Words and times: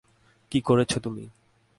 কী 0.51 0.59
করেছো 0.61 0.97
তুমি? 0.99 1.25